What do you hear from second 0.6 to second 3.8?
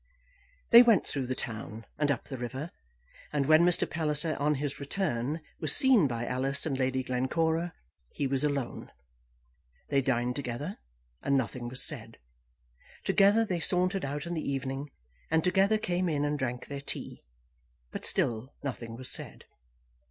They went through the town, and up the river, and when